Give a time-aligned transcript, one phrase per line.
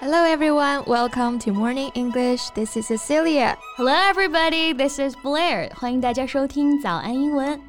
[0.00, 2.50] Hello everyone, welcome to Morning English.
[2.50, 3.56] This is Cecilia.
[3.76, 5.70] Hello everybody, this is Blair.
[5.74, 7.60] 欢迎大家收听早安英文。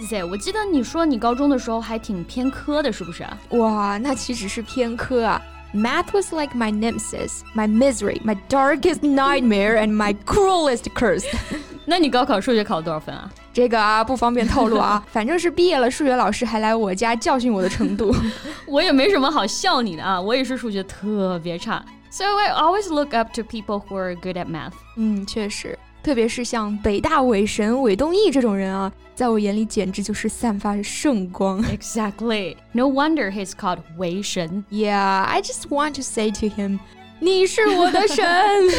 [0.00, 3.24] Cici，我记得你说你高中的时候还挺偏科的，是不是？
[3.50, 5.42] 哇，那岂止是偏科啊！
[5.74, 11.24] Math was like my nemesis, my misery, my darkest nightmare, and my cruelest curse.
[11.89, 13.31] 那你高考数学考了多少分啊？
[13.53, 18.13] 这个啊不方便透露啊， 反正是毕业了，数学老师还来我家教训我的程度。
[18.67, 21.83] 我也没什么好笑你的啊，我也是数学特别差。
[22.09, 24.73] So I always look up to people who are good at math.
[24.97, 25.79] 嗯，确实。
[26.03, 31.61] 特别是像北大伪神韦东奕这种人啊，在我眼里简直就是散发着圣光。
[31.63, 32.55] Exactly.
[32.71, 34.63] No wonder he's called 韦神。
[34.69, 36.79] Yeah, I just want to say to him，
[37.19, 38.25] 你是我的神。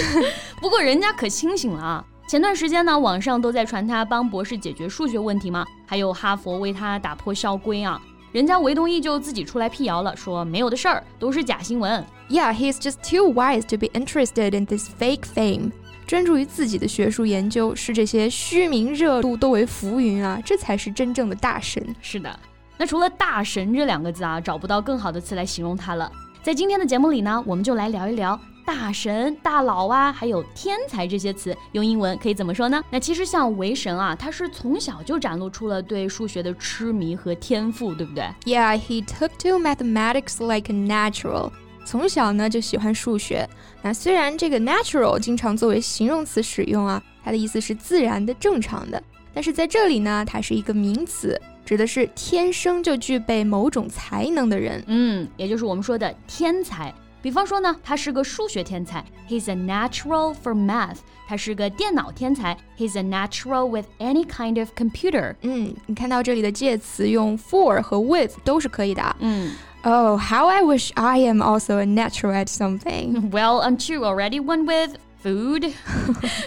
[0.60, 2.04] 不过人家可清醒了啊！
[2.28, 7.98] 前段时间呢，网上都在传他帮博士解决数学问题嘛，还有哈佛为他打破校规啊。
[8.32, 12.04] 人家韦东奕就自己出来辟谣了，说没有的事儿，都是假新闻。
[12.28, 15.72] Yeah, he's just too wise to be interested in this fake fame.
[16.06, 21.82] 专注于自己的学术研究，视这些虚名热度都为浮云啊，这才是真正的大神。
[22.02, 22.38] 是的，
[22.76, 26.12] 那除了“大神”这两个字啊，找不到更好的词来形容他了。
[26.42, 28.38] 在今天的节目里呢，我们就来聊一聊
[28.68, 32.84] 大神、大佬啊，还有天才这些词，用英文可以怎么说呢？
[32.90, 41.50] 那其实像维神啊，他是从小就展露出了对数学的痴迷和天赋，对不对？Yeah, he took to mathematics like a natural.
[41.86, 43.48] 从小呢就喜欢数学。
[43.80, 49.02] 那虽然这个 natural 经常作为形容词使用啊，它的意思是自然的、正常的。
[49.32, 54.84] 但是在这里呢，它是一个名词，指的是天生就具备某种才能的人。
[54.88, 56.92] 嗯，也就是我们说的天才。
[57.27, 60.97] 比方说呢，他是个数学天才，He's a natural for math。
[61.25, 65.35] 他是个电脑天才，He's a natural with any kind of computer。
[65.41, 69.15] 嗯，你看到这里的介词用 for 和 with 都是可以的。
[69.19, 69.51] 嗯。
[69.85, 73.29] Oh, how I wish I am also a natural at something.
[73.31, 75.71] Well, aren't you already one with food?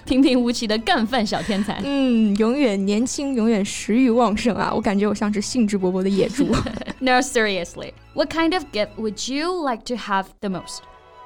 [0.05, 1.81] 平平无奇的干饭小天才。
[1.85, 4.73] 嗯，永远年轻，永远食欲旺盛啊！
[4.75, 6.47] 我感觉我像是兴致勃勃的野猪。
[7.01, 7.93] no, seriously.
[8.15, 10.81] What kind of gift would you like to have the most?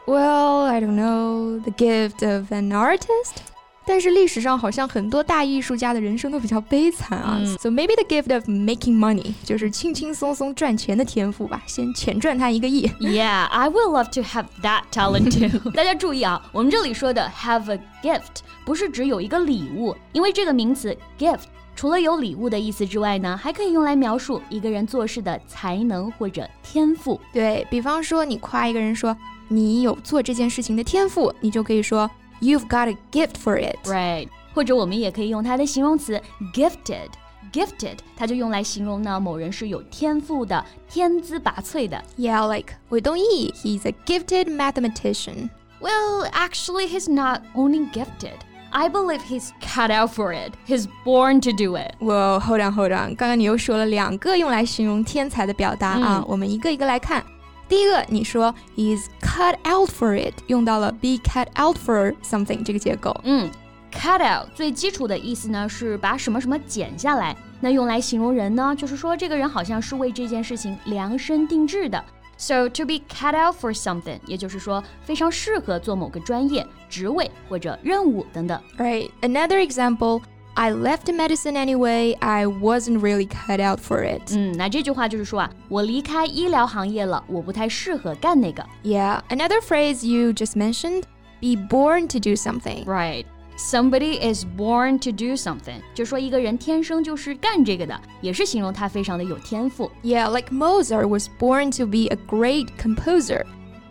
[0.06, 1.60] Well, I don't know.
[1.60, 3.42] The gift of an artist?
[3.87, 7.37] 但是历史上好像很多大艺术家的人生都比较悲惨啊。
[7.39, 12.87] 嗯、so maybe the gift of making money 就是轻轻松松赚钱的天赋吧，先浅赚他一个亿。
[12.99, 15.71] Yeah, I would love to have that talent too.
[15.73, 21.41] 大家注意啊，我们这里说的 have a gift 不是指有一个礼物，因为这个名词 gift
[21.75, 27.19] 除了有礼物的意思之外呢，还可以用来描述一个人做事的才能或者天赋。
[27.31, 29.15] 对比方说，你夸一个人说
[29.47, 32.09] 你有做这件事情的天赋，你就可以说。
[32.40, 34.28] You've got a gift for it, right?
[34.54, 36.20] 或者我们也可以用它的形容词
[36.54, 42.00] gifted。Gifted，它就用来形容呢某人是有天赋的、天资拔萃的。
[42.16, 45.50] Yeah, like 韦东奕, he's a gifted mathematician.
[45.80, 48.36] Well, actually, he's not only gifted.
[48.70, 50.52] I believe he's cut out for it.
[50.64, 51.96] He's born to do it.
[51.98, 53.16] Well, hold on, hold on.
[53.16, 57.24] 刚刚你又说了两个用来形容天才的表达啊，我们一个一个来看。
[57.67, 63.15] 第一个，你说 is cut out for it，用到了 be cut out for something 这个结构。
[63.23, 63.49] 嗯
[63.91, 67.35] ，cut out 最基础的意思呢是把什么什么剪下来。
[67.59, 72.03] 那用来形容人呢，就是说这个人好像是为这件事情量身定制的。
[72.37, 78.61] So to be cut out for something，也就是说非常适合做某个专业、职位或者任务等等。
[78.77, 79.09] Right.
[79.21, 80.21] Another example.
[80.54, 82.14] I left medicine anyway.
[82.20, 84.34] I wasn't really cut out for it.
[84.34, 88.64] 嗯，那这句话就是说啊，我离开医疗行业了，我不太适合干那个。
[88.82, 91.04] Yeah, another phrase you just mentioned,
[91.40, 92.84] be born to do something.
[92.84, 93.24] Right.
[93.56, 99.90] Somebody is born to do something，就说一个人天生就是干这个的，也是形容他非常的有天赋。
[100.02, 103.44] Yeah, like Mozart was born to be a great composer.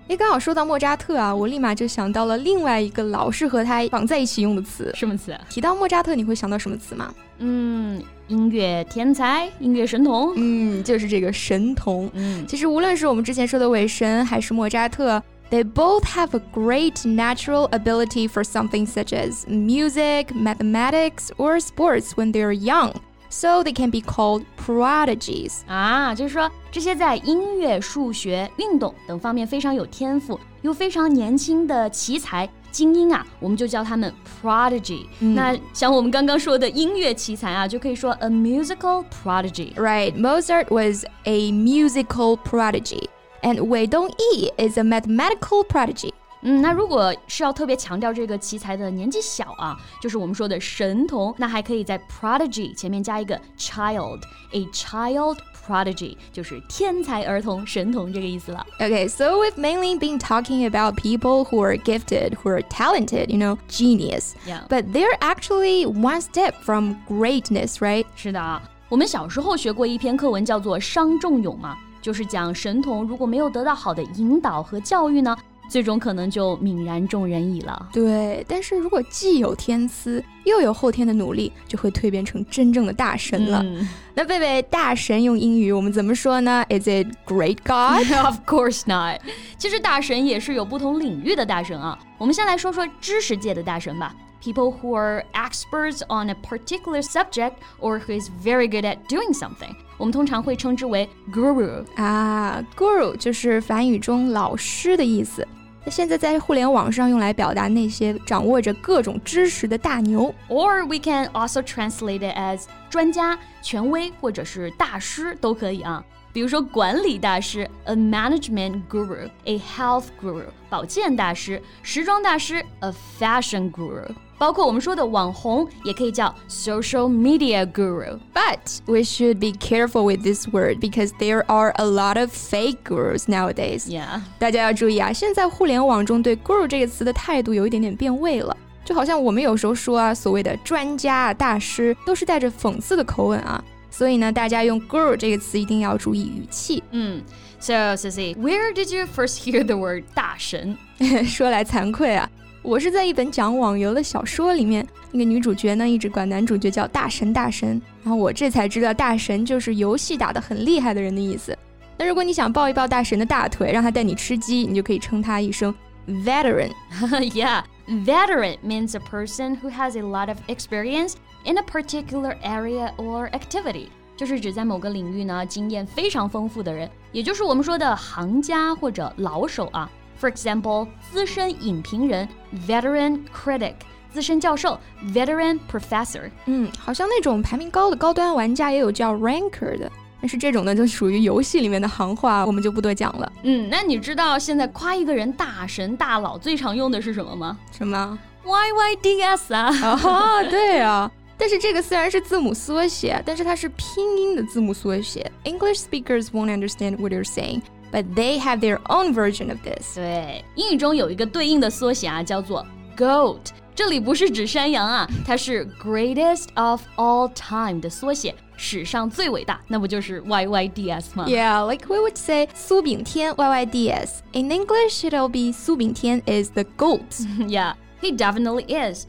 [0.07, 5.35] 哎，刚好说到莫扎特啊，我立马就想到了另外一个老是和他绑在一起用的词，什么词？
[5.49, 7.15] 提到莫扎特，你会想到什么词吗？
[7.39, 10.35] 嗯，音乐天才，音乐神童。
[10.37, 12.11] 嗯，就是这个神童。
[12.13, 22.31] 嗯，其实无论是我们之前说的韦神，还是莫扎特，they both have a great natural ability for something such as music, mathematics, or sports when
[22.31, 22.93] they are young.
[23.34, 35.06] So they can be called prodigies 啊，就是说这些在音乐、数学、运动等方面非常有天赋又非常年轻的奇才精英啊，我们就叫他们 prodigy。
[35.20, 43.10] 那像我们刚刚说的音乐奇才啊，就可以说 a musical prodigy。Right, Mozart was a musical prodigy,
[43.44, 46.14] and Wei Dongyi is a mathematical prodigy.
[46.44, 55.38] 嗯，那如果是要特别强调这个奇才的年纪小啊，就是我们说的神童，那还可以在 prodigy 前面加一个 child，a child
[55.68, 58.66] prodigy，就是天才儿童、神童这个意思了。
[58.80, 63.58] Okay, so we've mainly been talking about people who are gifted, who are talented, you know,
[63.68, 64.36] genius.
[64.48, 64.62] Yeah.
[64.70, 68.06] But they're actually one step from greatness, right?
[68.16, 75.36] 是的啊，我们小时候学过一篇课文，叫做《伤仲永》嘛，就是讲神童如果没有得到好的引导和教育呢，
[75.69, 77.89] 最终可能就泯然众人矣了。
[77.93, 83.61] 对，但是如果既有天资，又有后天的努力，就会蜕变成真正的大神了。
[83.65, 89.21] 嗯那贝贝，大神用英语我们怎么说呢？Is it great God？Of course not。
[89.59, 91.99] 其实大神也是有不同领域的大神啊。
[92.17, 94.15] 我们先来说说知识界的大神吧。
[94.41, 101.09] People who are experts on a particular subject or who is very good at doing something，我们通常会称之为
[101.33, 101.83] guru。
[101.97, 105.49] 啊，guru 就是梵语中老师的意思。
[105.85, 110.35] 那现在在互联网上用来表达那些掌握着各种知识的大牛。
[110.49, 116.03] Or we can also translate it as 专家、权威或者是大师都可以啊。
[116.34, 124.04] 比如说管理大师，a management guru，a health guru，保健大师，时装大师，a fashion guru。
[124.38, 128.18] 包括我们说的网红，也可以叫 social media guru。
[128.34, 132.84] But we should be careful with this word because there are a lot of fake
[132.86, 133.88] gurus nowadays.
[133.90, 138.56] Yeah，大家要注意啊，现在互联网中对 guru 这个词的态度有一点点变味了。
[138.86, 143.62] 就好像我们有时候说啊，所谓的专家啊、大师，都是带着讽刺的口吻啊。
[143.97, 146.83] 所以呢，大家用 girl 这个词一定要注意语气。
[146.91, 147.23] 嗯
[147.61, 150.77] ，So Sissy，where did you first hear the word 大神？
[151.25, 152.29] 说来惭愧啊，
[152.63, 161.57] 我是在一本讲网游的小说里面，那个女主角呢一直管男主角叫大神大神，然后我这才知道大神就是游戏打得很厉害的人的意思。
[161.97, 165.73] 那如果你想抱一抱大神的大腿，让他带你吃鸡，你就可以称他一声
[166.09, 166.73] veteran。
[167.31, 167.63] yeah,
[168.06, 171.14] veteran means a person who has a lot of experience
[171.46, 173.88] in a particular area or activity.
[174.18, 179.90] 就是指在某个领域呢经验非常丰富的人，也就是我们说的行家或者老手啊。
[180.20, 182.28] For example，资深影评人
[182.68, 183.76] veteran critic，
[184.12, 184.78] 资深教授
[185.14, 186.30] veteran professor。
[186.48, 189.90] 嗯，好像那种排名高的高端玩家也有叫 ranker 的，
[190.25, 193.31] 但是这种呢就属于游戏里面的行话，我们就不多讲了。
[193.43, 199.69] 嗯，那你知道现在夸一个人大神大佬最常用的是什么吗什么？？YYDS 啊。
[199.83, 201.11] 哦， 对啊。
[201.37, 205.31] 但是这个虽然是字母缩写，但是它是拼音的字母缩写。
[205.45, 207.61] English speakers won't understand what you're saying,
[207.93, 209.97] but they have their own version of this.
[209.97, 212.67] 对，英语中有一个对应的缩写啊，叫做
[212.98, 213.40] GOAT。
[213.76, 224.10] 这里不是指山羊啊，它是 Greatest of All Time 的缩写，史上最伟大，那不就是 YYDS 吗 Yeah, like we would say 苏炳添 YYDS.
[224.34, 227.22] In English, it'll be 苏炳添 is the goat.
[227.48, 229.06] Yeah, he definitely is.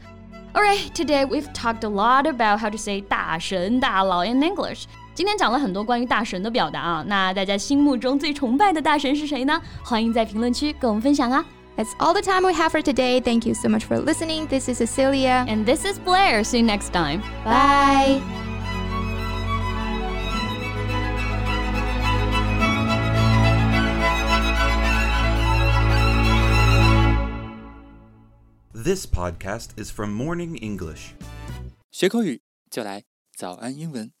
[0.53, 4.85] Alright, today we've talked a lot about how to say 大神大佬 in English.
[5.13, 9.61] 今天讲了很多关于大神的表达啊，那大家心目中最崇拜的大神是谁呢？
[9.83, 11.43] 欢迎在评论区跟我们分享啊。
[11.77, 13.19] That's all the time we have for today.
[13.21, 14.47] Thank you so much for listening.
[14.47, 15.45] This is Cecilia.
[15.47, 16.43] And this is Blair.
[16.43, 17.21] See you next time.
[17.43, 18.21] Bye.
[28.73, 31.13] This podcast is from Morning English.
[31.91, 33.03] 学口语就来
[33.35, 34.11] 早安英文。